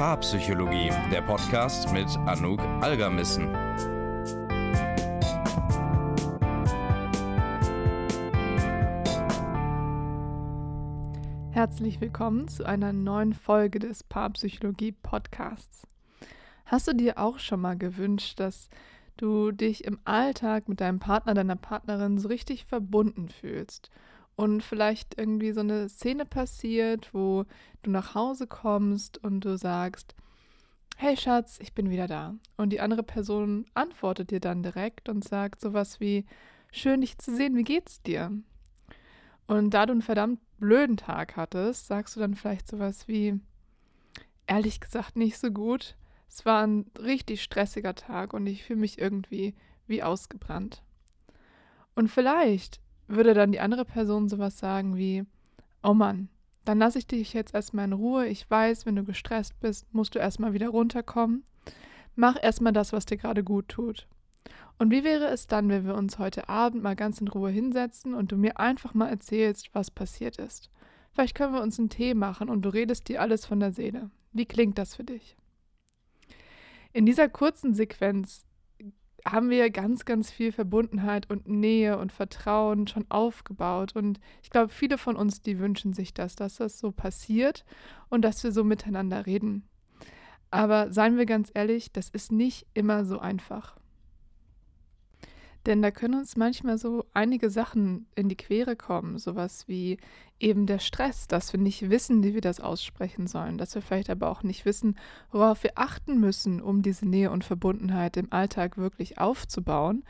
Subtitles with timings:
[0.00, 3.54] Paarpsychologie, der Podcast mit Anouk Algermissen.
[11.50, 15.86] Herzlich willkommen zu einer neuen Folge des Paarpsychologie Podcasts.
[16.64, 18.70] Hast du dir auch schon mal gewünscht, dass
[19.18, 23.90] du dich im Alltag mit deinem Partner, deiner Partnerin so richtig verbunden fühlst
[24.40, 27.44] und vielleicht irgendwie so eine Szene passiert, wo
[27.82, 30.14] du nach Hause kommst und du sagst,
[30.96, 32.34] hey Schatz, ich bin wieder da.
[32.56, 36.24] Und die andere Person antwortet dir dann direkt und sagt sowas wie,
[36.72, 38.32] schön dich zu sehen, wie geht's dir?
[39.46, 43.38] Und da du einen verdammt blöden Tag hattest, sagst du dann vielleicht sowas wie,
[44.46, 45.96] ehrlich gesagt nicht so gut.
[46.30, 49.54] Es war ein richtig stressiger Tag und ich fühle mich irgendwie
[49.86, 50.82] wie ausgebrannt.
[51.94, 55.24] Und vielleicht würde dann die andere Person sowas sagen wie,
[55.82, 56.28] oh Mann,
[56.64, 58.26] dann lasse ich dich jetzt erstmal in Ruhe.
[58.26, 61.44] Ich weiß, wenn du gestresst bist, musst du erstmal wieder runterkommen.
[62.14, 64.06] Mach erstmal das, was dir gerade gut tut.
[64.78, 68.14] Und wie wäre es dann, wenn wir uns heute Abend mal ganz in Ruhe hinsetzen
[68.14, 70.70] und du mir einfach mal erzählst, was passiert ist?
[71.12, 74.10] Vielleicht können wir uns einen Tee machen und du redest dir alles von der Seele.
[74.32, 75.36] Wie klingt das für dich?
[76.92, 78.46] In dieser kurzen Sequenz
[79.26, 83.94] haben wir ganz, ganz viel Verbundenheit und Nähe und Vertrauen schon aufgebaut.
[83.96, 87.64] Und ich glaube, viele von uns, die wünschen sich das, dass das so passiert
[88.08, 89.68] und dass wir so miteinander reden.
[90.50, 93.79] Aber seien wir ganz ehrlich, das ist nicht immer so einfach.
[95.66, 99.98] Denn da können uns manchmal so einige Sachen in die Quere kommen, sowas wie
[100.38, 104.08] eben der Stress, dass wir nicht wissen, wie wir das aussprechen sollen, dass wir vielleicht
[104.08, 104.96] aber auch nicht wissen,
[105.30, 110.02] worauf wir achten müssen, um diese Nähe und Verbundenheit im Alltag wirklich aufzubauen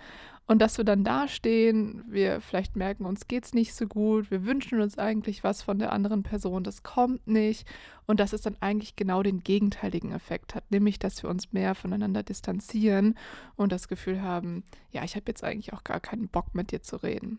[0.50, 4.44] und dass wir dann dastehen, wir vielleicht merken, uns geht es nicht so gut, wir
[4.44, 7.68] wünschen uns eigentlich was von der anderen Person, das kommt nicht.
[8.08, 11.76] Und dass es dann eigentlich genau den gegenteiligen Effekt hat, nämlich dass wir uns mehr
[11.76, 13.14] voneinander distanzieren
[13.54, 16.82] und das Gefühl haben, ja, ich habe jetzt eigentlich auch gar keinen Bock mit dir
[16.82, 17.38] zu reden.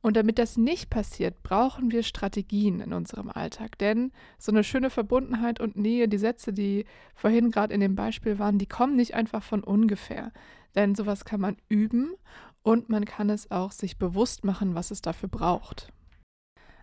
[0.00, 3.76] Und damit das nicht passiert, brauchen wir Strategien in unserem Alltag.
[3.76, 8.38] Denn so eine schöne Verbundenheit und Nähe, die Sätze, die vorhin gerade in dem Beispiel
[8.38, 10.32] waren, die kommen nicht einfach von ungefähr.
[10.74, 12.14] Denn sowas kann man üben
[12.62, 15.92] und man kann es auch sich bewusst machen, was es dafür braucht.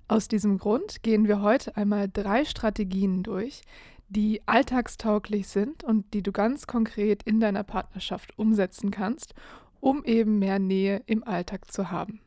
[0.08, 3.62] Aus diesem Grund gehen wir heute einmal drei Strategien durch,
[4.08, 9.36] die alltagstauglich sind und die du ganz konkret in deiner Partnerschaft umsetzen kannst,
[9.80, 12.22] um eben mehr Nähe im Alltag zu haben.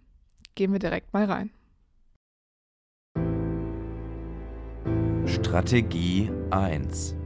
[0.54, 1.50] Gehen wir direkt mal rein.
[5.26, 7.16] Strategie 1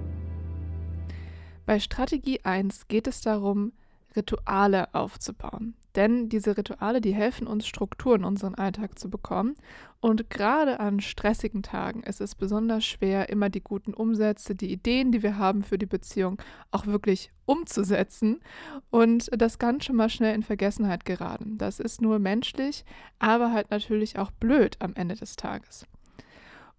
[1.66, 3.72] Bei Strategie 1 geht es darum,
[4.16, 5.74] Rituale aufzubauen.
[5.96, 9.54] Denn diese Rituale, die helfen uns, Struktur in unseren Alltag zu bekommen.
[10.00, 15.10] Und gerade an stressigen Tagen ist es besonders schwer, immer die guten Umsätze, die Ideen,
[15.10, 16.40] die wir haben für die Beziehung,
[16.70, 18.40] auch wirklich umzusetzen.
[18.90, 21.56] Und das kann schon mal schnell in Vergessenheit geraten.
[21.56, 22.84] Das ist nur menschlich,
[23.18, 25.86] aber halt natürlich auch blöd am Ende des Tages.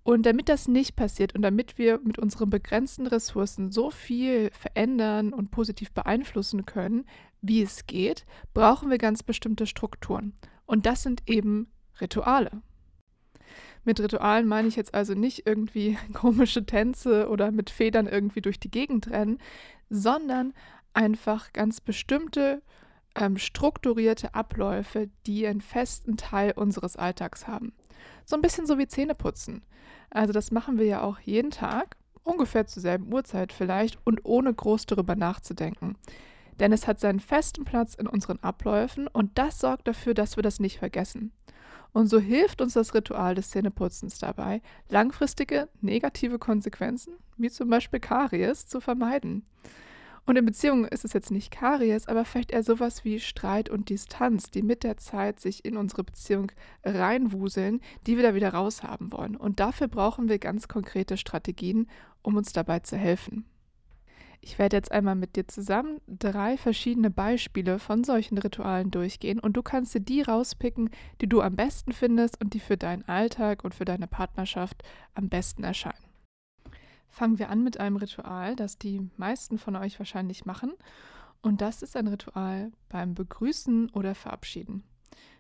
[0.07, 5.33] Und damit das nicht passiert und damit wir mit unseren begrenzten Ressourcen so viel verändern
[5.33, 7.03] und positiv beeinflussen können,
[7.41, 10.33] wie es geht, brauchen wir ganz bestimmte Strukturen.
[10.65, 11.71] Und das sind eben
[12.01, 12.51] Rituale.
[13.83, 18.59] Mit Ritualen meine ich jetzt also nicht irgendwie komische Tänze oder mit Federn irgendwie durch
[18.59, 19.39] die Gegend rennen,
[19.89, 20.53] sondern
[20.93, 22.61] einfach ganz bestimmte
[23.15, 27.73] ähm, strukturierte Abläufe, die einen festen Teil unseres Alltags haben.
[28.25, 29.63] So ein bisschen so wie Zähneputzen.
[30.09, 34.53] Also das machen wir ja auch jeden Tag, ungefähr zur selben Uhrzeit vielleicht und ohne
[34.53, 35.95] groß darüber nachzudenken.
[36.59, 40.43] Denn es hat seinen festen Platz in unseren Abläufen und das sorgt dafür, dass wir
[40.43, 41.31] das nicht vergessen.
[41.93, 47.99] Und so hilft uns das Ritual des Zähneputzens dabei, langfristige negative Konsequenzen, wie zum Beispiel
[47.99, 49.43] Karies, zu vermeiden.
[50.27, 53.89] Und in Beziehungen ist es jetzt nicht Karies, aber vielleicht eher sowas wie Streit und
[53.89, 56.51] Distanz, die mit der Zeit sich in unsere Beziehung
[56.83, 59.37] reinwuseln, die wir da wieder raushaben wollen.
[59.37, 61.89] Und dafür brauchen wir ganz konkrete Strategien,
[62.23, 63.45] um uns dabei zu helfen.
[64.47, 69.57] Ich werde jetzt einmal mit dir zusammen drei verschiedene Beispiele von solchen Ritualen durchgehen und
[69.57, 70.89] du kannst dir die rauspicken,
[71.19, 74.83] die du am besten findest und die für deinen Alltag und für deine Partnerschaft
[75.15, 76.05] am besten erscheinen.
[77.09, 80.71] Fangen wir an mit einem Ritual, das die meisten von euch wahrscheinlich machen.
[81.41, 84.83] Und das ist ein Ritual beim Begrüßen oder Verabschieden.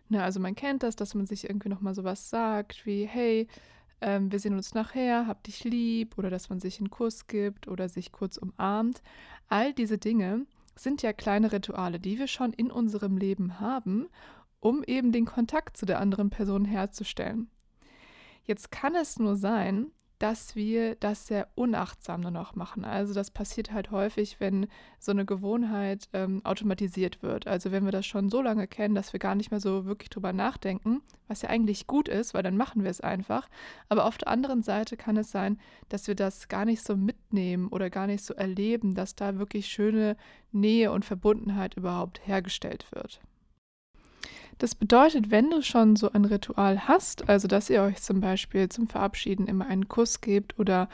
[0.09, 3.47] Ne, also man kennt das, dass man sich irgendwie nochmal sowas sagt wie, hey,
[4.01, 7.67] ähm, wir sehen uns nachher, hab dich lieb, oder dass man sich einen Kuss gibt
[7.67, 9.01] oder sich kurz umarmt.
[9.47, 10.45] All diese Dinge
[10.75, 14.07] sind ja kleine Rituale, die wir schon in unserem Leben haben,
[14.59, 17.49] um eben den Kontakt zu der anderen Person herzustellen.
[18.43, 19.87] Jetzt kann es nur sein,
[20.19, 22.85] dass wir das sehr unachtsam nur noch machen.
[22.85, 24.67] Also das passiert halt häufig, wenn
[24.99, 27.45] so eine Gewohnheit ähm, automatisiert wird.
[27.45, 30.09] Also wenn wir das schon so lange kennen, dass wir gar nicht mehr so wirklich
[30.09, 33.47] drüber nachdenken, was ja eigentlich gut ist, weil dann machen wir es einfach.
[33.89, 35.59] Aber auf der anderen Seite kann es sein,
[35.89, 39.67] dass wir das gar nicht so mitnehmen oder gar nicht so erleben, dass da wirklich
[39.67, 40.17] schöne
[40.51, 43.21] Nähe und Verbundenheit überhaupt hergestellt wird.
[44.57, 48.69] Das bedeutet, wenn du schon so ein Ritual hast, also dass ihr euch zum Beispiel
[48.69, 50.89] zum Verabschieden immer einen Kuss gebt oder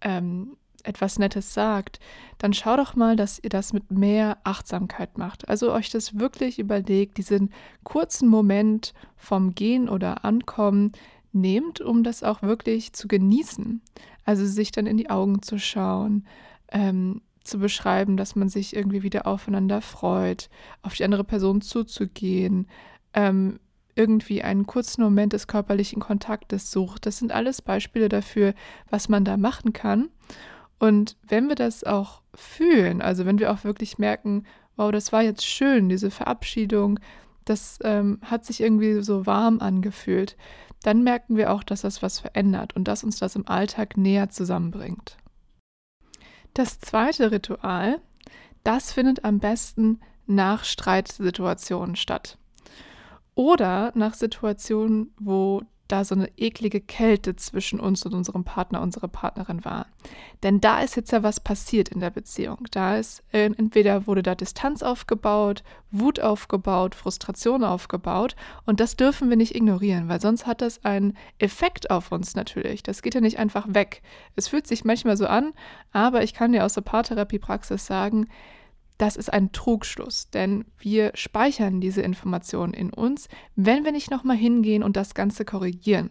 [0.00, 1.98] ähm, etwas Nettes sagt,
[2.38, 5.48] dann schau doch mal, dass ihr das mit mehr Achtsamkeit macht.
[5.48, 7.52] Also euch das wirklich überlegt, diesen
[7.84, 10.92] kurzen Moment vom Gehen oder Ankommen
[11.32, 13.82] nehmt, um das auch wirklich zu genießen.
[14.24, 16.26] Also sich dann in die Augen zu schauen,
[16.70, 20.50] ähm, zu beschreiben, dass man sich irgendwie wieder aufeinander freut,
[20.82, 22.68] auf die andere Person zuzugehen,
[23.14, 23.58] ähm,
[23.94, 27.04] irgendwie einen kurzen Moment des körperlichen Kontaktes sucht.
[27.04, 28.54] Das sind alles Beispiele dafür,
[28.88, 30.08] was man da machen kann.
[30.78, 34.44] Und wenn wir das auch fühlen, also wenn wir auch wirklich merken,
[34.76, 37.00] wow, das war jetzt schön, diese Verabschiedung,
[37.44, 40.36] das ähm, hat sich irgendwie so warm angefühlt,
[40.82, 44.28] dann merken wir auch, dass das was verändert und dass uns das im Alltag näher
[44.28, 45.16] zusammenbringt.
[46.54, 48.00] Das zweite Ritual,
[48.62, 52.38] das findet am besten nach Streitsituationen statt.
[53.38, 59.06] Oder nach Situationen, wo da so eine eklige Kälte zwischen uns und unserem Partner, unserer
[59.06, 59.86] Partnerin war.
[60.42, 62.66] Denn da ist jetzt ja was passiert in der Beziehung.
[62.72, 65.62] Da ist äh, entweder wurde da Distanz aufgebaut,
[65.92, 68.34] Wut aufgebaut, Frustration aufgebaut
[68.66, 72.82] und das dürfen wir nicht ignorieren, weil sonst hat das einen Effekt auf uns natürlich.
[72.82, 74.02] Das geht ja nicht einfach weg.
[74.34, 75.52] Es fühlt sich manchmal so an,
[75.92, 78.26] aber ich kann dir aus der Paartherapiepraxis sagen,
[78.98, 84.36] das ist ein Trugschluss, denn wir speichern diese Informationen in uns, wenn wir nicht nochmal
[84.36, 86.10] hingehen und das Ganze korrigieren.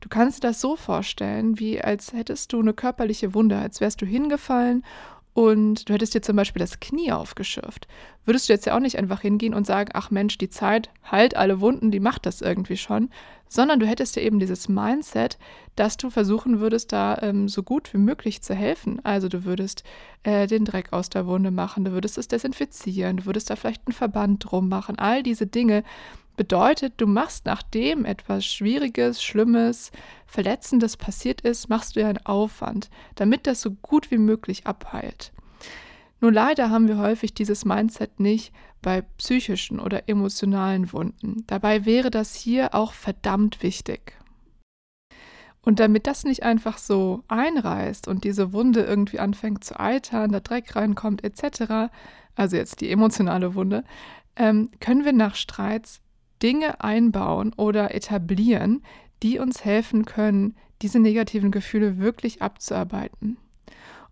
[0.00, 4.02] Du kannst dir das so vorstellen, wie als hättest du eine körperliche Wunde, als wärst
[4.02, 4.84] du hingefallen
[5.34, 7.88] und du hättest dir zum Beispiel das Knie aufgeschürft,
[8.24, 11.36] würdest du jetzt ja auch nicht einfach hingehen und sagen, ach Mensch, die Zeit heilt
[11.36, 13.08] alle Wunden, die macht das irgendwie schon,
[13.48, 15.38] sondern du hättest ja eben dieses Mindset,
[15.76, 19.04] dass du versuchen würdest, da ähm, so gut wie möglich zu helfen.
[19.04, 19.84] Also du würdest
[20.22, 23.86] äh, den Dreck aus der Wunde machen, du würdest es desinfizieren, du würdest da vielleicht
[23.86, 25.82] einen Verband drum machen, all diese Dinge,
[26.36, 29.92] Bedeutet, du machst, nachdem etwas Schwieriges, Schlimmes,
[30.26, 35.32] Verletzendes passiert ist, machst du ja einen Aufwand, damit das so gut wie möglich abheilt.
[36.20, 41.44] Nur leider haben wir häufig dieses Mindset nicht bei psychischen oder emotionalen Wunden.
[41.46, 44.16] Dabei wäre das hier auch verdammt wichtig.
[45.64, 50.40] Und damit das nicht einfach so einreißt und diese Wunde irgendwie anfängt zu eitern, der
[50.40, 51.92] Dreck reinkommt etc.,
[52.34, 53.84] also jetzt die emotionale Wunde,
[54.36, 56.01] ähm, können wir nach Streits
[56.42, 58.82] Dinge einbauen oder etablieren,
[59.22, 63.38] die uns helfen können, diese negativen Gefühle wirklich abzuarbeiten.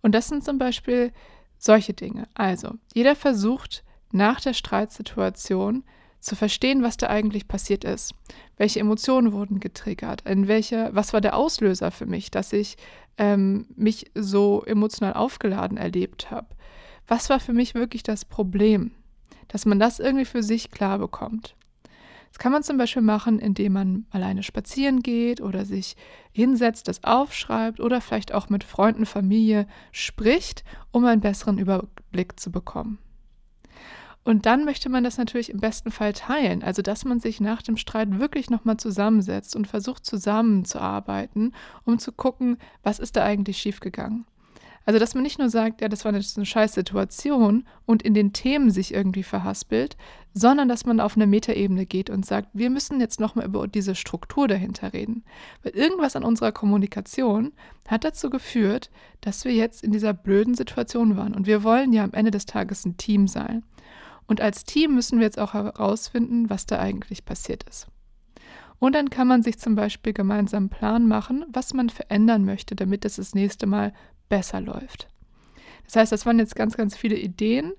[0.03, 1.13] Und das sind zum Beispiel
[1.59, 2.29] solche Dinge.
[2.35, 5.85] Also, jeder versucht nach der Streitsituation
[6.21, 8.15] zu verstehen, was da eigentlich passiert ist.
[8.57, 10.23] Welche Emotionen wurden getriggert?
[10.29, 12.77] In welcher, was war der Auslöser für mich, dass ich
[13.19, 16.49] ähm, mich so emotional aufgeladen erlebt habe?
[17.09, 18.93] Was war für mich wirklich das Problem?
[19.49, 21.57] Dass man das irgendwie für sich klar bekommt.
[22.31, 25.97] Das kann man zum Beispiel machen, indem man alleine spazieren geht oder sich
[26.33, 32.51] hinsetzt, das aufschreibt oder vielleicht auch mit Freunden, Familie spricht, um einen besseren Überblick zu
[32.53, 32.99] bekommen.
[34.23, 37.63] Und dann möchte man das natürlich im besten Fall teilen, also dass man sich nach
[37.63, 43.59] dem Streit wirklich nochmal zusammensetzt und versucht zusammenzuarbeiten, um zu gucken, was ist da eigentlich
[43.59, 44.27] schiefgegangen.
[44.87, 48.15] Also, dass man nicht nur sagt, ja, das war eine, eine scheiß Situation und in
[48.15, 49.97] den Themen sich irgendwie verhaspelt,
[50.33, 53.95] sondern dass man auf eine Metaebene geht und sagt, wir müssen jetzt nochmal über diese
[53.95, 55.25] Struktur dahinter reden.
[55.63, 57.53] Weil irgendwas an unserer Kommunikation
[57.89, 61.35] hat dazu geführt, dass wir jetzt in dieser blöden Situation waren.
[61.35, 63.65] Und wir wollen ja am Ende des Tages ein Team sein.
[64.27, 67.89] Und als Team müssen wir jetzt auch herausfinden, was da eigentlich passiert ist.
[68.79, 72.75] Und dann kann man sich zum Beispiel gemeinsam einen Plan machen, was man verändern möchte,
[72.75, 73.93] damit es das nächste Mal
[74.31, 75.09] besser läuft.
[75.85, 77.73] Das heißt, das waren jetzt ganz, ganz viele Ideen.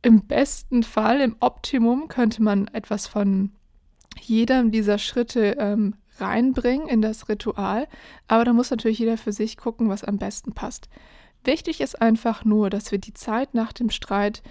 [0.00, 3.52] Im besten Fall, im Optimum, könnte man etwas von
[4.20, 7.88] jedem dieser Schritte ähm, reinbringen in das Ritual,
[8.28, 10.88] aber da muss natürlich jeder für sich gucken, was am besten passt.
[11.42, 14.42] Wichtig ist einfach nur, dass wir die Zeit nach dem Streit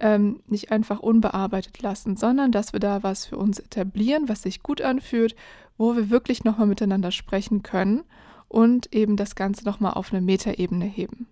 [0.00, 4.62] ähm, nicht einfach unbearbeitet lassen, sondern dass wir da was für uns etablieren, was sich
[4.62, 5.36] gut anfühlt,
[5.76, 8.04] wo wir wirklich nochmal miteinander sprechen können
[8.50, 11.28] und eben das Ganze nochmal auf eine Metaebene heben.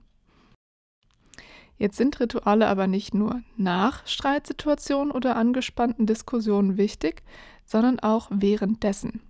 [1.77, 7.23] Jetzt sind Rituale aber nicht nur nach Streitsituationen oder angespannten Diskussionen wichtig,
[7.65, 9.21] sondern auch währenddessen.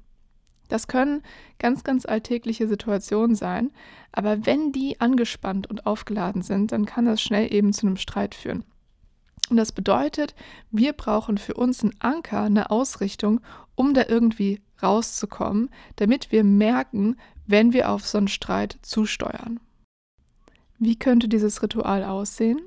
[0.69, 1.23] Das können
[1.59, 3.71] ganz, ganz alltägliche Situationen sein,
[4.13, 8.35] aber wenn die angespannt und aufgeladen sind, dann kann das schnell eben zu einem Streit
[8.35, 8.65] führen.
[9.49, 10.35] Und das bedeutet,
[10.71, 13.41] wir brauchen für uns einen Anker, eine Ausrichtung,
[13.75, 17.17] um da irgendwie rauszukommen, damit wir merken,
[17.49, 19.59] wenn wir auf so einen Streit zusteuern.
[20.79, 22.61] Wie könnte dieses Ritual aussehen?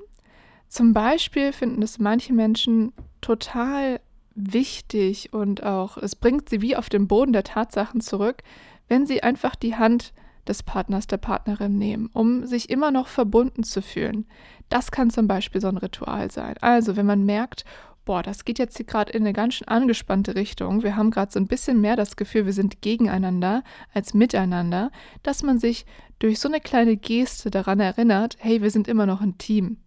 [0.68, 4.00] Zum Beispiel finden es manche Menschen total
[4.34, 8.42] wichtig und auch es bringt sie wie auf den Boden der Tatsachen zurück,
[8.88, 10.12] wenn sie einfach die Hand
[10.46, 14.26] des Partners, der Partnerin nehmen, um sich immer noch verbunden zu fühlen.
[14.68, 16.56] Das kann zum Beispiel so ein Ritual sein.
[16.60, 17.64] Also, wenn man merkt,
[18.04, 21.32] boah, das geht jetzt hier gerade in eine ganz schön angespannte Richtung, wir haben gerade
[21.32, 23.62] so ein bisschen mehr das Gefühl, wir sind gegeneinander
[23.94, 24.90] als miteinander,
[25.22, 25.86] dass man sich
[26.18, 29.78] durch so eine kleine Geste daran erinnert, hey, wir sind immer noch ein Team.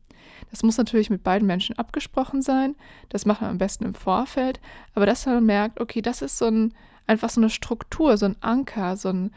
[0.51, 2.75] Das muss natürlich mit beiden Menschen abgesprochen sein.
[3.09, 4.59] Das macht man am besten im Vorfeld.
[4.93, 6.73] Aber dass man merkt, okay, das ist so ein,
[7.07, 9.31] einfach so eine Struktur, so ein Anker, so, ein,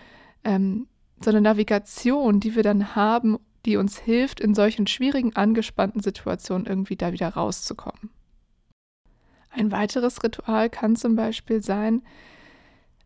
[0.45, 0.87] ähm,
[1.21, 6.67] so eine Navigation, die wir dann haben, die uns hilft, in solchen schwierigen, angespannten Situationen
[6.67, 8.11] irgendwie da wieder rauszukommen.
[9.51, 12.03] Ein weiteres Ritual kann zum Beispiel sein,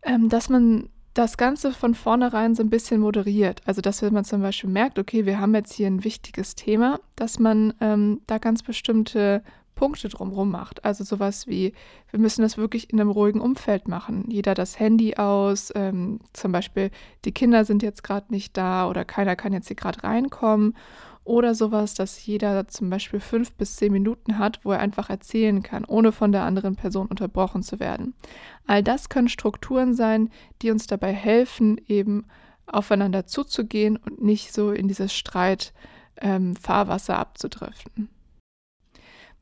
[0.03, 3.61] ähm, dass man das Ganze von vornherein so ein bisschen moderiert.
[3.67, 7.01] Also, dass wenn man zum Beispiel merkt, okay, wir haben jetzt hier ein wichtiges Thema,
[7.17, 9.43] dass man ähm, da ganz bestimmte
[9.75, 10.85] Punkte drumherum macht.
[10.85, 11.73] Also sowas wie,
[12.11, 14.25] wir müssen das wirklich in einem ruhigen Umfeld machen.
[14.29, 16.91] Jeder das Handy aus, ähm, zum Beispiel
[17.25, 20.77] die Kinder sind jetzt gerade nicht da oder keiner kann jetzt hier gerade reinkommen
[21.25, 25.63] oder sowas, dass jeder zum Beispiel fünf bis zehn Minuten hat, wo er einfach erzählen
[25.63, 28.15] kann, ohne von der anderen Person unterbrochen zu werden.
[28.67, 30.31] All das können Strukturen sein,
[30.63, 32.27] die uns dabei helfen, eben
[32.67, 38.09] aufeinander zuzugehen und nicht so in dieses Streit-Fahrwasser ähm, abzudriften.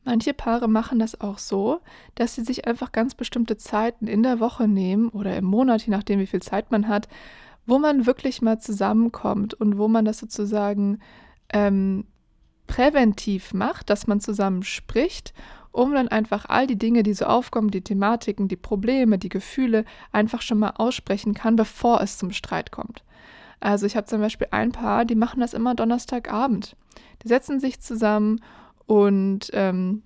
[0.05, 1.81] Manche Paare machen das auch so,
[2.15, 5.91] dass sie sich einfach ganz bestimmte Zeiten in der Woche nehmen oder im Monat, je
[5.91, 7.09] nachdem, wie viel Zeit man hat,
[7.67, 11.01] wo man wirklich mal zusammenkommt und wo man das sozusagen
[11.53, 12.07] ähm,
[12.67, 15.35] präventiv macht, dass man zusammen spricht,
[15.73, 19.85] um dann einfach all die Dinge, die so aufkommen, die Thematiken, die Probleme, die Gefühle
[20.13, 23.05] einfach schon mal aussprechen kann, bevor es zum Streit kommt.
[23.61, 26.77] Also ich habe zum Beispiel ein Paar, die machen das immer Donnerstagabend.
[27.23, 28.41] Die setzen sich zusammen
[28.87, 30.03] und ähm,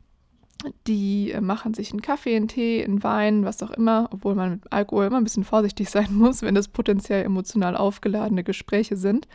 [0.87, 4.51] die äh, machen sich einen Kaffee, einen Tee, einen Wein, was auch immer, obwohl man
[4.51, 9.29] mit Alkohol immer ein bisschen vorsichtig sein muss, wenn das potenziell emotional aufgeladene Gespräche sind.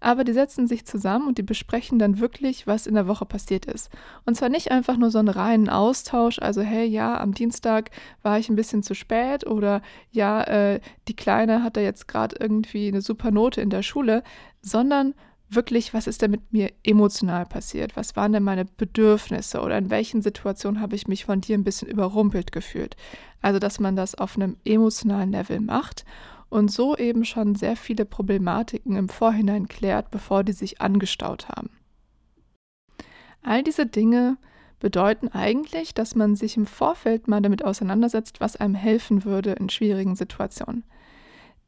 [0.00, 3.66] Aber die setzen sich zusammen und die besprechen dann wirklich, was in der Woche passiert
[3.66, 3.88] ist.
[4.26, 7.90] Und zwar nicht einfach nur so einen reinen Austausch, also hey, ja, am Dienstag
[8.22, 12.36] war ich ein bisschen zu spät oder ja, äh, die Kleine hat da jetzt gerade
[12.40, 14.24] irgendwie eine super Note in der Schule,
[14.60, 15.14] sondern
[15.54, 17.96] wirklich, was ist denn mit mir emotional passiert?
[17.96, 21.64] Was waren denn meine Bedürfnisse oder in welchen Situationen habe ich mich von dir ein
[21.64, 22.96] bisschen überrumpelt gefühlt?
[23.40, 26.04] Also, dass man das auf einem emotionalen Level macht
[26.48, 31.70] und so eben schon sehr viele Problematiken im Vorhinein klärt, bevor die sich angestaut haben.
[33.42, 34.36] All diese Dinge
[34.78, 39.68] bedeuten eigentlich, dass man sich im Vorfeld mal damit auseinandersetzt, was einem helfen würde in
[39.68, 40.84] schwierigen Situationen.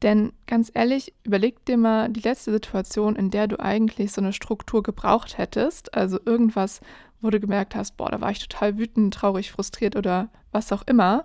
[0.03, 4.33] Denn ganz ehrlich, überleg dir mal die letzte Situation, in der du eigentlich so eine
[4.33, 6.81] Struktur gebraucht hättest, also irgendwas,
[7.21, 10.83] wo du gemerkt hast, boah, da war ich total wütend, traurig, frustriert oder was auch
[10.87, 11.25] immer.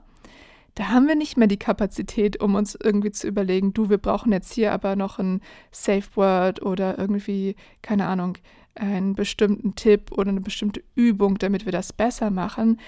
[0.75, 4.31] Da haben wir nicht mehr die Kapazität, um uns irgendwie zu überlegen, du, wir brauchen
[4.31, 8.37] jetzt hier aber noch ein Safe Word oder irgendwie, keine Ahnung,
[8.75, 12.79] einen bestimmten Tipp oder eine bestimmte Übung, damit wir das besser machen.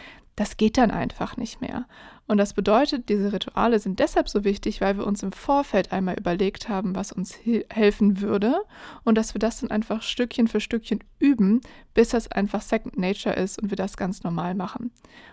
[0.41, 1.85] Das geht dann einfach nicht mehr.
[2.25, 6.17] Und das bedeutet, diese Rituale sind deshalb so wichtig, weil wir uns im Vorfeld einmal
[6.17, 7.37] überlegt haben, was uns
[7.69, 8.55] helfen würde
[9.03, 11.61] und dass wir das dann einfach Stückchen für Stückchen üben,
[11.93, 14.89] bis das einfach Second Nature ist und wir das ganz normal machen.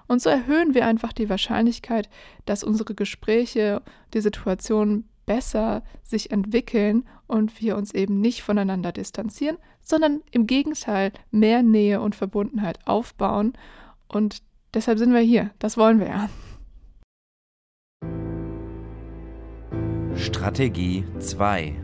[0.09, 2.11] Und so erhöhen wir einfach die Wahrscheinlichkeit,
[2.45, 3.81] dass unsere Gespräche,
[4.13, 11.13] die Situation besser sich entwickeln und wir uns eben nicht voneinander distanzieren, sondern im Gegenteil
[11.31, 13.55] mehr Nähe und Verbundenheit aufbauen.
[14.07, 14.43] Und
[14.75, 15.51] deshalb sind wir hier.
[15.59, 16.29] Das wollen wir ja.
[20.17, 21.75] Strategie 2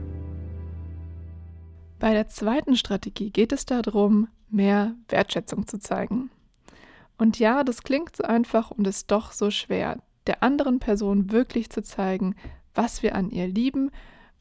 [2.01, 6.31] Bei der zweiten Strategie geht es darum, mehr Wertschätzung zu zeigen.
[7.17, 11.71] Und ja, das klingt so einfach und ist doch so schwer, der anderen Person wirklich
[11.71, 12.35] zu zeigen,
[12.75, 13.91] was wir an ihr lieben,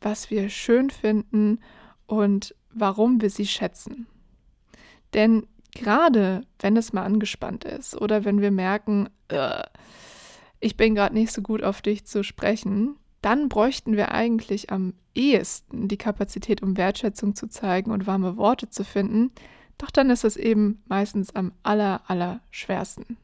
[0.02, 1.60] was wir schön finden
[2.08, 4.08] und warum wir sie schätzen.
[5.14, 5.46] Denn
[5.76, 9.10] gerade wenn es mal angespannt ist oder wenn wir merken,
[10.60, 14.94] ich bin gerade nicht so gut auf dich zu sprechen, dann bräuchten wir eigentlich am
[15.16, 19.32] ehesten die Kapazität, um Wertschätzung zu zeigen und warme Worte zu finden.
[19.78, 23.18] Doch dann ist es eben meistens am aller, aller schwersten.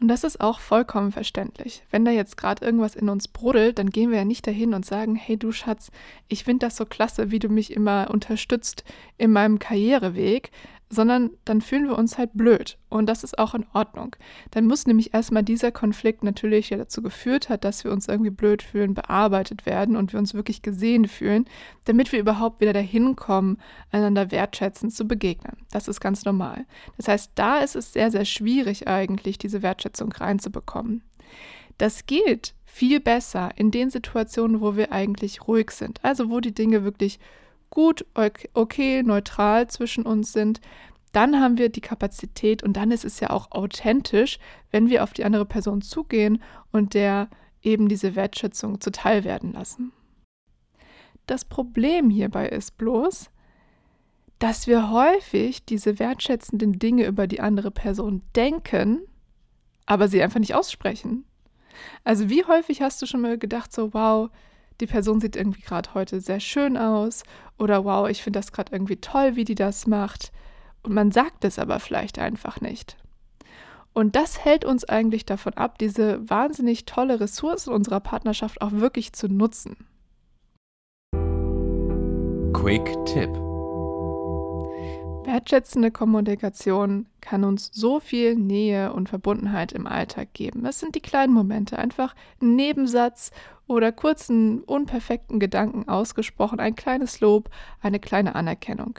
[0.00, 1.82] Und das ist auch vollkommen verständlich.
[1.90, 4.86] Wenn da jetzt gerade irgendwas in uns brodelt, dann gehen wir ja nicht dahin und
[4.86, 5.90] sagen, hey du Schatz,
[6.28, 8.84] ich finde das so klasse, wie du mich immer unterstützt
[9.18, 10.52] in meinem Karriereweg,
[10.92, 12.76] sondern dann fühlen wir uns halt blöd.
[12.88, 14.16] Und das ist auch in Ordnung.
[14.50, 18.30] Dann muss nämlich erstmal dieser Konflikt natürlich, der dazu geführt hat, dass wir uns irgendwie
[18.30, 21.44] blöd fühlen, bearbeitet werden und wir uns wirklich gesehen fühlen,
[21.84, 23.58] damit wir überhaupt wieder dahin kommen,
[23.92, 25.58] einander wertschätzend zu begegnen.
[25.70, 26.66] Das ist ganz normal.
[26.96, 31.02] Das heißt, da ist es sehr, sehr schwierig eigentlich, diese Wertschätzung reinzubekommen.
[31.78, 36.04] Das geht viel besser in den Situationen, wo wir eigentlich ruhig sind.
[36.04, 37.20] Also wo die Dinge wirklich
[37.70, 38.04] gut,
[38.54, 40.60] okay, neutral zwischen uns sind,
[41.12, 44.38] dann haben wir die Kapazität und dann ist es ja auch authentisch,
[44.70, 47.28] wenn wir auf die andere Person zugehen und der
[47.62, 49.92] eben diese Wertschätzung zuteil werden lassen.
[51.26, 53.30] Das Problem hierbei ist bloß,
[54.38, 59.00] dass wir häufig diese wertschätzenden Dinge über die andere Person denken,
[59.86, 61.24] aber sie einfach nicht aussprechen.
[62.04, 64.30] Also wie häufig hast du schon mal gedacht, so, wow,
[64.80, 67.22] die Person sieht irgendwie gerade heute sehr schön aus
[67.58, 70.32] oder wow, ich finde das gerade irgendwie toll, wie die das macht.
[70.82, 72.96] Und man sagt es aber vielleicht einfach nicht.
[73.92, 79.12] Und das hält uns eigentlich davon ab, diese wahnsinnig tolle Ressource unserer Partnerschaft auch wirklich
[79.12, 79.76] zu nutzen.
[82.52, 83.49] Quick Tipp.
[85.24, 90.64] Wertschätzende Kommunikation kann uns so viel Nähe und Verbundenheit im Alltag geben.
[90.64, 93.30] Es sind die kleinen Momente, einfach ein Nebensatz
[93.66, 97.50] oder kurzen, unperfekten Gedanken ausgesprochen, ein kleines Lob,
[97.80, 98.98] eine kleine Anerkennung.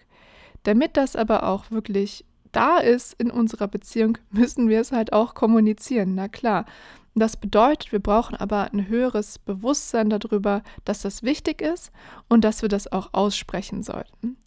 [0.64, 5.34] Damit das aber auch wirklich da ist in unserer Beziehung, müssen wir es halt auch
[5.34, 6.66] kommunizieren, na klar.
[7.14, 11.92] Das bedeutet, wir brauchen aber ein höheres Bewusstsein darüber, dass das wichtig ist
[12.30, 14.38] und dass wir das auch aussprechen sollten.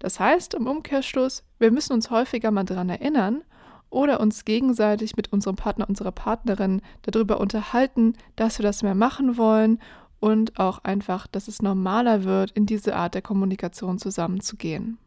[0.00, 3.42] Das heißt, im Umkehrschluss, wir müssen uns häufiger mal daran erinnern
[3.90, 9.36] oder uns gegenseitig mit unserem Partner, unserer Partnerin darüber unterhalten, dass wir das mehr machen
[9.36, 9.78] wollen
[10.18, 14.98] und auch einfach, dass es normaler wird, in diese Art der Kommunikation zusammenzugehen.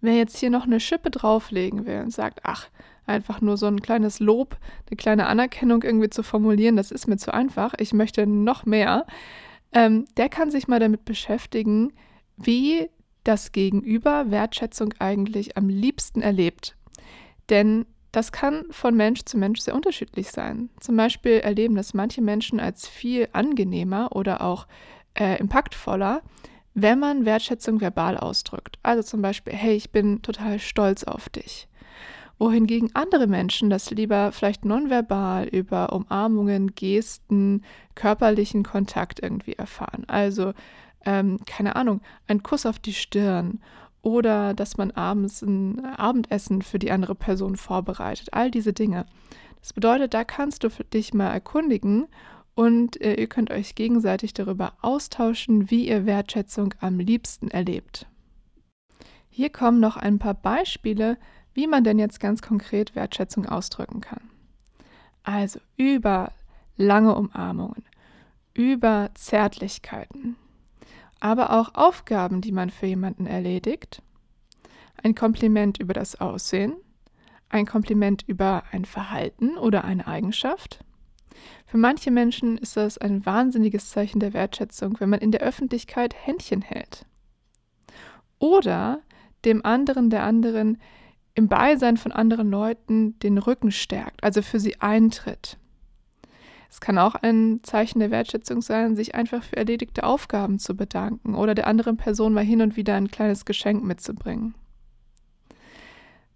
[0.00, 2.68] Wer jetzt hier noch eine Schippe drauflegen will und sagt, ach,
[3.06, 4.56] einfach nur so ein kleines Lob,
[4.88, 9.06] eine kleine Anerkennung irgendwie zu formulieren, das ist mir zu einfach, ich möchte noch mehr,
[9.72, 11.92] ähm, der kann sich mal damit beschäftigen,
[12.36, 12.88] wie
[13.28, 16.76] das Gegenüber Wertschätzung eigentlich am liebsten erlebt.
[17.50, 20.70] Denn das kann von Mensch zu Mensch sehr unterschiedlich sein.
[20.80, 24.66] Zum Beispiel erleben das manche Menschen als viel angenehmer oder auch
[25.14, 26.22] äh, impactvoller,
[26.72, 28.78] wenn man Wertschätzung verbal ausdrückt.
[28.82, 31.68] Also zum Beispiel, hey, ich bin total stolz auf dich.
[32.38, 37.62] Wohingegen andere Menschen das lieber vielleicht nonverbal über Umarmungen, Gesten,
[37.94, 40.04] körperlichen Kontakt irgendwie erfahren.
[40.06, 40.54] Also
[41.04, 43.60] ähm, keine Ahnung, ein Kuss auf die Stirn
[44.02, 48.32] oder dass man abends ein Abendessen für die andere Person vorbereitet.
[48.32, 49.06] All diese Dinge.
[49.60, 52.06] Das bedeutet, da kannst du dich mal erkundigen
[52.54, 58.06] und äh, ihr könnt euch gegenseitig darüber austauschen, wie ihr Wertschätzung am liebsten erlebt.
[59.28, 61.18] Hier kommen noch ein paar Beispiele,
[61.54, 64.30] wie man denn jetzt ganz konkret Wertschätzung ausdrücken kann.
[65.22, 66.32] Also über
[66.76, 67.84] lange Umarmungen,
[68.54, 70.36] über Zärtlichkeiten,
[71.20, 74.02] aber auch Aufgaben, die man für jemanden erledigt,
[75.02, 76.76] ein Kompliment über das Aussehen,
[77.48, 80.84] ein Kompliment über ein Verhalten oder eine Eigenschaft.
[81.66, 86.14] Für manche Menschen ist das ein wahnsinniges Zeichen der Wertschätzung, wenn man in der Öffentlichkeit
[86.14, 87.06] Händchen hält.
[88.38, 89.00] Oder
[89.44, 90.78] dem anderen, der anderen
[91.34, 95.56] im Beisein von anderen Leuten den Rücken stärkt, also für sie eintritt.
[96.70, 101.34] Es kann auch ein Zeichen der Wertschätzung sein, sich einfach für erledigte Aufgaben zu bedanken
[101.34, 104.54] oder der anderen Person mal hin und wieder ein kleines Geschenk mitzubringen.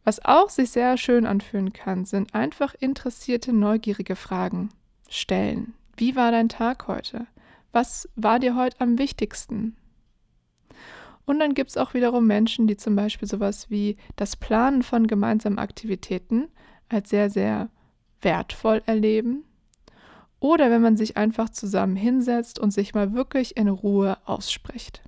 [0.05, 4.71] Was auch sich sehr schön anfühlen kann, sind einfach interessierte, neugierige Fragen
[5.09, 5.75] stellen.
[5.97, 7.27] Wie war dein Tag heute?
[7.71, 9.77] Was war dir heute am wichtigsten?
[11.25, 15.07] Und dann gibt es auch wiederum Menschen, die zum Beispiel sowas wie das Planen von
[15.07, 16.49] gemeinsamen Aktivitäten
[16.89, 17.69] als sehr, sehr
[18.21, 19.45] wertvoll erleben
[20.43, 25.01] oder wenn man sich einfach zusammen hinsetzt und sich mal wirklich in Ruhe ausspricht.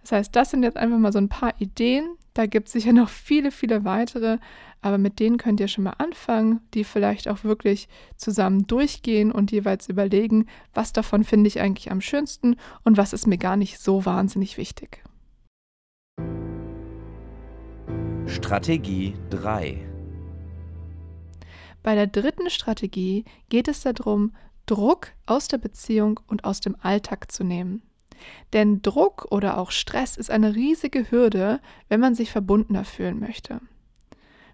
[0.00, 2.16] Das heißt, das sind jetzt einfach mal so ein paar Ideen.
[2.34, 4.38] Da gibt es sicher noch viele, viele weitere,
[4.80, 9.52] aber mit denen könnt ihr schon mal anfangen, die vielleicht auch wirklich zusammen durchgehen und
[9.52, 13.78] jeweils überlegen, was davon finde ich eigentlich am schönsten und was ist mir gar nicht
[13.78, 15.04] so wahnsinnig wichtig.
[18.26, 19.91] Strategie 3
[21.82, 24.34] bei der dritten Strategie geht es darum,
[24.66, 27.82] Druck aus der Beziehung und aus dem Alltag zu nehmen.
[28.52, 33.60] Denn Druck oder auch Stress ist eine riesige Hürde, wenn man sich verbundener fühlen möchte.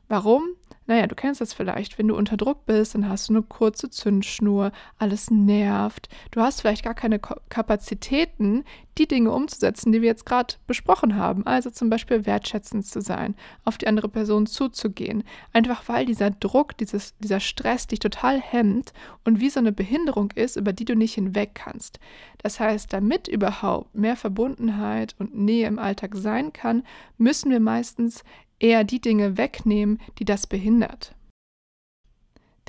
[0.09, 0.55] Warum?
[0.89, 1.99] Naja, du kennst das vielleicht.
[1.99, 6.09] Wenn du unter Druck bist, dann hast du eine kurze Zündschnur, alles nervt.
[6.31, 8.65] Du hast vielleicht gar keine Kapazitäten,
[8.97, 11.47] die Dinge umzusetzen, die wir jetzt gerade besprochen haben.
[11.47, 13.35] Also zum Beispiel wertschätzend zu sein,
[13.67, 15.25] auf die andere Person zuzugehen.
[15.53, 18.95] Einfach weil dieser Druck, dieses, dieser Stress dich total hemmt
[19.25, 22.01] und wie so eine Behinderung ist, über die du nicht hinweg kannst.
[22.39, 26.83] Das heißt, damit überhaupt mehr Verbundenheit und Nähe im Alltag sein kann,
[27.19, 28.25] müssen wir meistens
[28.61, 31.15] eher die Dinge wegnehmen, die das behindert.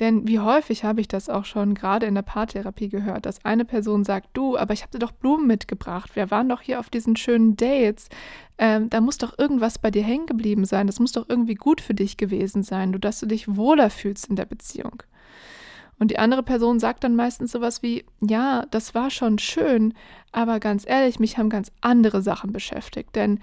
[0.00, 3.66] Denn wie häufig habe ich das auch schon gerade in der Paartherapie gehört, dass eine
[3.66, 6.88] Person sagt, du, aber ich habe dir doch Blumen mitgebracht, wir waren doch hier auf
[6.88, 8.08] diesen schönen Dates,
[8.56, 11.82] ähm, da muss doch irgendwas bei dir hängen geblieben sein, das muss doch irgendwie gut
[11.82, 15.02] für dich gewesen sein, du, dass du dich wohler fühlst in der Beziehung.
[15.98, 19.92] Und die andere Person sagt dann meistens sowas wie, ja, das war schon schön,
[20.32, 23.38] aber ganz ehrlich, mich haben ganz andere Sachen beschäftigt, denn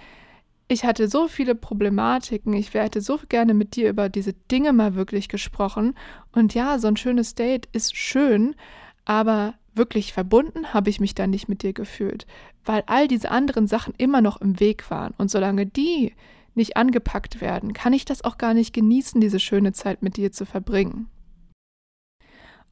[0.67, 4.95] ich hatte so viele Problematiken, ich hätte so gerne mit dir über diese Dinge mal
[4.95, 5.95] wirklich gesprochen.
[6.33, 8.55] Und ja, so ein schönes Date ist schön,
[9.05, 12.25] aber wirklich verbunden habe ich mich dann nicht mit dir gefühlt,
[12.65, 15.13] weil all diese anderen Sachen immer noch im Weg waren.
[15.17, 16.13] Und solange die
[16.53, 20.31] nicht angepackt werden, kann ich das auch gar nicht genießen, diese schöne Zeit mit dir
[20.31, 21.07] zu verbringen.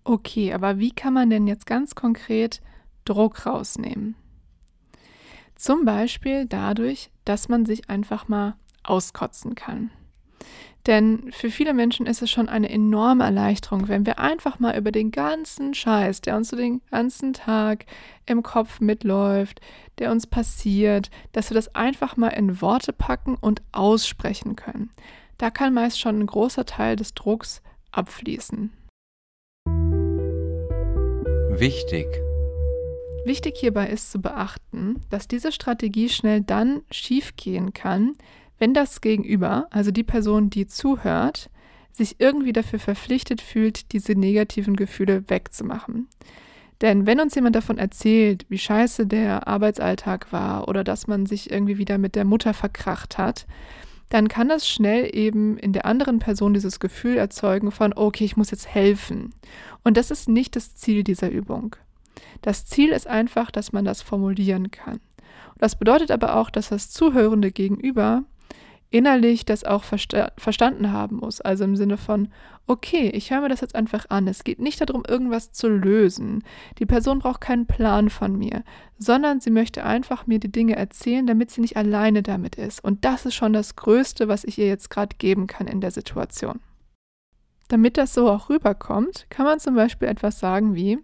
[0.03, 2.62] Okay, aber wie kann man denn jetzt ganz konkret
[3.05, 4.15] Druck rausnehmen?
[5.55, 9.91] Zum Beispiel dadurch, dass man sich einfach mal auskotzen kann.
[10.85, 14.91] Denn für viele Menschen ist es schon eine enorme Erleichterung, wenn wir einfach mal über
[14.91, 17.87] den ganzen Scheiß, der uns so den ganzen Tag
[18.27, 19.61] im Kopf mitläuft,
[19.97, 24.91] der uns passiert, dass wir das einfach mal in Worte packen und aussprechen können.
[25.39, 28.71] Da kann meist schon ein großer Teil des Drucks abfließen.
[31.57, 32.24] Wichtig.
[33.25, 38.13] Wichtig hierbei ist zu beachten, dass diese Strategie schnell dann schiefgehen kann,
[38.59, 41.49] wenn das Gegenüber, also die Person, die zuhört,
[41.91, 46.07] sich irgendwie dafür verpflichtet fühlt, diese negativen Gefühle wegzumachen.
[46.81, 51.49] Denn wenn uns jemand davon erzählt, wie scheiße der Arbeitsalltag war oder dass man sich
[51.49, 53.47] irgendwie wieder mit der Mutter verkracht hat,
[54.09, 58.38] dann kann das schnell eben in der anderen Person dieses Gefühl erzeugen von, okay, ich
[58.38, 59.33] muss jetzt helfen.
[59.83, 61.75] Und das ist nicht das Ziel dieser Übung.
[62.41, 64.95] Das Ziel ist einfach, dass man das formulieren kann.
[65.54, 68.23] Und das bedeutet aber auch, dass das zuhörende Gegenüber
[68.89, 71.41] innerlich das auch versta verstanden haben muss.
[71.41, 72.30] Also im Sinne von,
[72.67, 74.28] okay, ich höre mir das jetzt einfach an.
[74.28, 76.43] Es geht nicht darum, irgendwas zu lösen.
[76.80, 78.63] Die Person braucht keinen Plan von mir,
[78.97, 82.84] sondern sie möchte einfach mir die Dinge erzählen, damit sie nicht alleine damit ist.
[82.84, 85.91] Und das ist schon das Größte, was ich ihr jetzt gerade geben kann in der
[85.91, 86.60] Situation.
[87.67, 90.99] Damit das so auch rüberkommt, kann man zum Beispiel etwas sagen wie,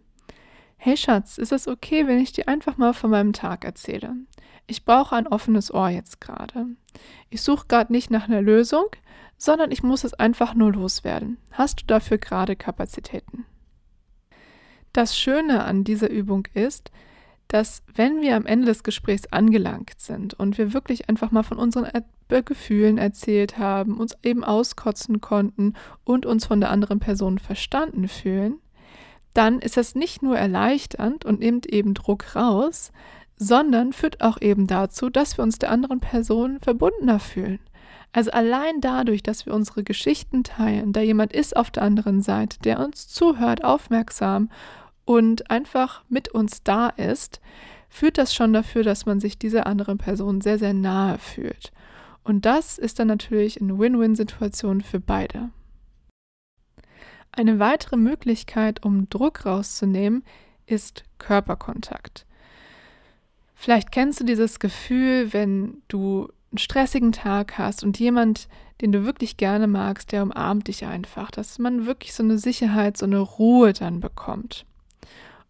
[0.83, 4.15] Hey Schatz, ist es okay, wenn ich dir einfach mal von meinem Tag erzähle?
[4.65, 6.65] Ich brauche ein offenes Ohr jetzt gerade.
[7.29, 8.85] Ich suche gerade nicht nach einer Lösung,
[9.37, 11.37] sondern ich muss es einfach nur loswerden.
[11.51, 13.45] Hast du dafür gerade Kapazitäten?
[14.91, 16.89] Das Schöne an dieser Übung ist,
[17.47, 21.59] dass wenn wir am Ende des Gesprächs angelangt sind und wir wirklich einfach mal von
[21.59, 21.91] unseren
[22.27, 28.57] Gefühlen erzählt haben, uns eben auskotzen konnten und uns von der anderen Person verstanden fühlen,
[29.33, 32.91] dann ist das nicht nur erleichternd und nimmt eben Druck raus,
[33.37, 37.59] sondern führt auch eben dazu, dass wir uns der anderen Person verbundener fühlen.
[38.13, 42.59] Also allein dadurch, dass wir unsere Geschichten teilen, da jemand ist auf der anderen Seite,
[42.59, 44.49] der uns zuhört, aufmerksam
[45.05, 47.39] und einfach mit uns da ist,
[47.89, 51.71] führt das schon dafür, dass man sich dieser anderen Person sehr, sehr nahe fühlt.
[52.23, 55.49] Und das ist dann natürlich eine Win-Win-Situation für beide.
[57.31, 60.23] Eine weitere Möglichkeit, um Druck rauszunehmen,
[60.65, 62.25] ist Körperkontakt.
[63.55, 68.47] Vielleicht kennst du dieses Gefühl, wenn du einen stressigen Tag hast und jemand,
[68.81, 72.97] den du wirklich gerne magst, der umarmt dich einfach, dass man wirklich so eine Sicherheit,
[72.97, 74.65] so eine Ruhe dann bekommt.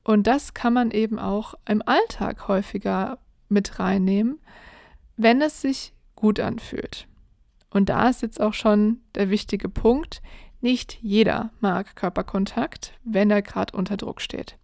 [0.04, 3.18] Und das kann man eben auch im Alltag häufiger
[3.50, 4.40] mit reinnehmen,
[5.18, 7.08] wenn es sich gut anfühlt.
[7.70, 10.22] Und da ist jetzt auch schon der wichtige Punkt,
[10.62, 14.58] nicht jeder mag Körperkontakt, wenn er gerade unter Druck steht.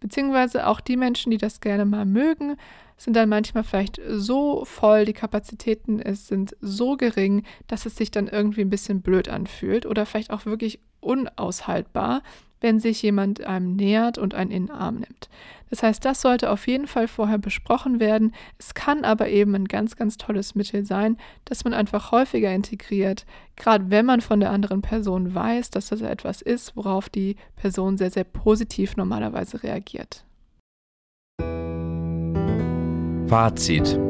[0.00, 2.56] Beziehungsweise auch die Menschen, die das gerne mal mögen,
[2.96, 8.28] sind dann manchmal vielleicht so voll, die Kapazitäten sind so gering, dass es sich dann
[8.28, 12.22] irgendwie ein bisschen blöd anfühlt oder vielleicht auch wirklich unaushaltbar,
[12.64, 15.28] wenn sich jemand einem nähert und einen in den Arm nimmt.
[15.68, 18.32] Das heißt, das sollte auf jeden Fall vorher besprochen werden.
[18.58, 23.26] Es kann aber eben ein ganz, ganz tolles Mittel sein, dass man einfach häufiger integriert,
[23.56, 27.98] gerade wenn man von der anderen Person weiß, dass das etwas ist, worauf die Person
[27.98, 30.24] sehr, sehr positiv normalerweise reagiert.
[33.28, 34.00] Fazit.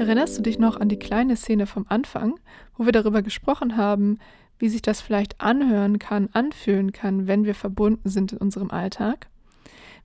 [0.00, 2.40] Erinnerst du dich noch an die kleine Szene vom Anfang,
[2.78, 4.18] wo wir darüber gesprochen haben,
[4.60, 9.26] wie sich das vielleicht anhören kann, anfühlen kann, wenn wir verbunden sind in unserem Alltag?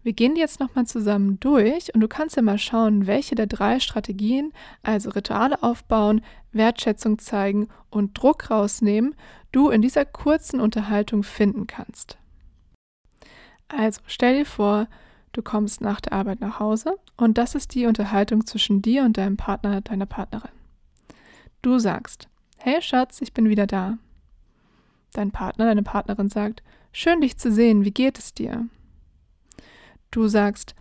[0.02, 3.48] Wir gehen die jetzt nochmal zusammen durch und du kannst ja mal schauen, welche der
[3.48, 9.16] drei Strategien, also Rituale aufbauen, Wertschätzung zeigen und Druck rausnehmen,
[9.52, 12.18] du in dieser kurzen Unterhaltung finden kannst.
[13.68, 14.88] Also stell dir vor,
[15.32, 19.18] du kommst nach der Arbeit nach Hause und das ist die Unterhaltung zwischen dir und
[19.18, 20.52] deinem Partner, deiner Partnerin.
[21.64, 23.98] Du sagst, hey Schatz, ich bin wieder da.
[25.16, 28.68] Dein Partner, deine Partnerin sagt, schön dich zu sehen, wie geht es dir?
[30.12, 30.76] Du sagst,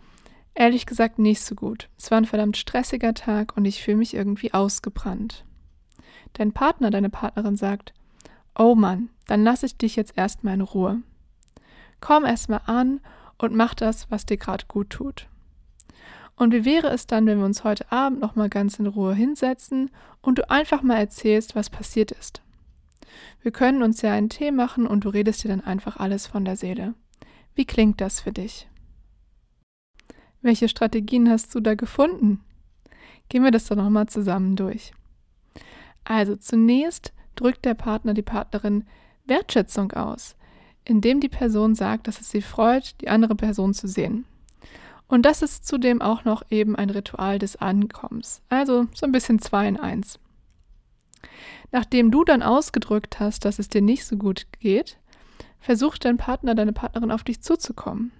[0.53, 1.87] ehrlich gesagt nicht so gut.
[1.97, 5.45] Es war ein verdammt stressiger Tag und ich fühle mich irgendwie ausgebrannt.
[6.33, 7.93] Dein Partner, deine Partnerin sagt,
[8.59, 11.01] oh Mann, dann lasse ich dich jetzt erstmal in Ruhe.
[12.01, 12.99] Komm erstmal an
[13.37, 15.29] und mach das, was dir gerade gut tut.
[16.35, 19.91] Und wie wäre es dann, wenn wir uns heute Abend nochmal ganz in Ruhe hinsetzen
[20.21, 22.41] und du einfach mal erzählst, was passiert ist?
[23.41, 26.45] Wir können uns ja einen Tee machen und du redest dir dann einfach alles von
[26.45, 26.93] der Seele.
[27.55, 28.67] Wie klingt das für dich?
[30.41, 32.41] Welche Strategien hast du da gefunden?
[33.29, 34.93] Gehen wir das doch nochmal zusammen durch.
[36.03, 38.85] Also zunächst drückt der Partner, die Partnerin
[39.25, 40.35] Wertschätzung aus,
[40.83, 44.25] indem die Person sagt, dass es sie freut, die andere Person zu sehen.
[45.07, 48.41] Und das ist zudem auch noch eben ein Ritual des Ankommens.
[48.49, 50.19] Also so ein bisschen zwei in eins.
[51.71, 54.97] Nachdem du dann ausgedrückt hast, dass es dir nicht so gut geht,
[55.59, 58.11] versucht dein Partner, deine Partnerin auf dich zuzukommen.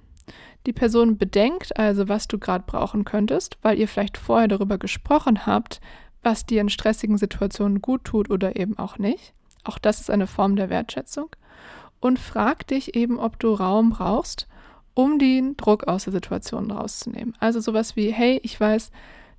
[0.66, 5.46] Die Person bedenkt also, was du gerade brauchen könntest, weil ihr vielleicht vorher darüber gesprochen
[5.46, 5.80] habt,
[6.24, 9.34] was dir in stressigen Situationen gut tut oder eben auch nicht.
[9.64, 11.30] Auch das ist eine Form der Wertschätzung.
[12.00, 14.48] Und frag dich eben, ob du Raum brauchst,
[14.96, 17.36] um den Druck aus der Situation rauszunehmen.
[17.40, 18.92] Also sowas wie, hey, ich weiß,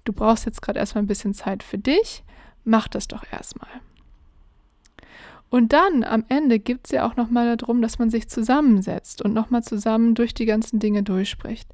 [0.05, 2.23] du brauchst jetzt gerade erstmal ein bisschen Zeit für dich,
[2.67, 3.71] mach das doch erstmal.
[5.49, 9.33] Und dann am Ende geht es ja auch nochmal darum, dass man sich zusammensetzt und
[9.33, 11.69] nochmal zusammen durch die ganzen Dinge durchspricht.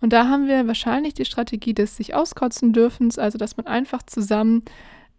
[0.00, 4.02] Und da haben wir wahrscheinlich die Strategie des sich auskotzen dürfens, also dass man einfach
[4.02, 4.62] zusammen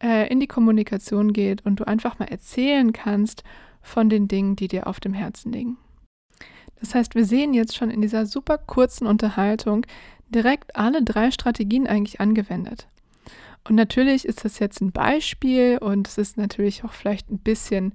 [0.02, 3.44] äh, in die Kommunikation geht und du einfach mal erzählen kannst
[3.82, 5.78] von den Dingen, die dir auf dem Herzen liegen.
[6.80, 9.86] Das heißt, wir sehen jetzt schon in dieser super kurzen Unterhaltung
[10.30, 12.88] direkt alle drei Strategien eigentlich angewendet.
[13.68, 17.94] Und natürlich ist das jetzt ein Beispiel und es ist natürlich auch vielleicht ein bisschen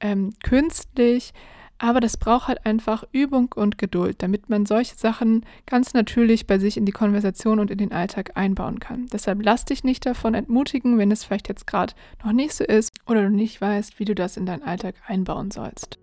[0.00, 1.32] ähm, künstlich,
[1.78, 6.58] aber das braucht halt einfach Übung und Geduld, damit man solche Sachen ganz natürlich bei
[6.58, 9.06] sich in die Konversation und in den Alltag einbauen kann.
[9.12, 12.92] Deshalb lass dich nicht davon entmutigen, wenn es vielleicht jetzt gerade noch nicht so ist
[13.06, 15.98] oder du nicht weißt, wie du das in deinen Alltag einbauen sollst.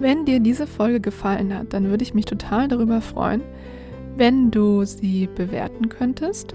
[0.00, 3.42] Wenn dir diese Folge gefallen hat, dann würde ich mich total darüber freuen,
[4.16, 6.54] wenn du sie bewerten könntest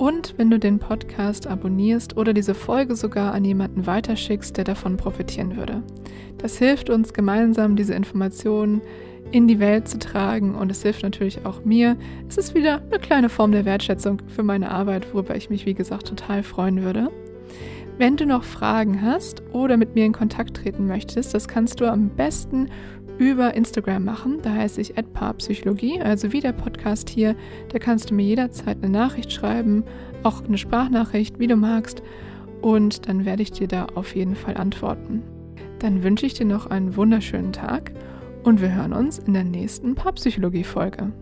[0.00, 4.96] und wenn du den Podcast abonnierst oder diese Folge sogar an jemanden weiterschickst, der davon
[4.96, 5.82] profitieren würde.
[6.38, 8.80] Das hilft uns gemeinsam, diese Informationen
[9.30, 11.98] in die Welt zu tragen und es hilft natürlich auch mir.
[12.30, 15.74] Es ist wieder eine kleine Form der Wertschätzung für meine Arbeit, worüber ich mich, wie
[15.74, 17.10] gesagt, total freuen würde.
[17.98, 21.84] Wenn du noch Fragen hast oder mit mir in Kontakt treten möchtest, das kannst du
[21.84, 22.70] am besten
[23.20, 24.38] über Instagram machen.
[24.42, 24.94] Da heiße ich
[25.38, 27.36] Psychologie, also wie der Podcast hier.
[27.68, 29.84] Da kannst du mir jederzeit eine Nachricht schreiben,
[30.22, 32.02] auch eine Sprachnachricht, wie du magst.
[32.62, 35.22] Und dann werde ich dir da auf jeden Fall antworten.
[35.78, 37.92] Dann wünsche ich dir noch einen wunderschönen Tag
[38.42, 41.12] und wir hören uns in der nächsten Paarpsychologie-Folge.